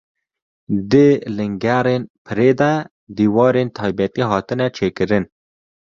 Di 0.89 1.05
lengerên 1.35 2.01
pirê 2.25 2.49
de 2.59 2.71
dîwarên 3.17 3.67
taybetî 3.77 4.23
hatine 4.31 4.67
çêkirin. 4.77 5.25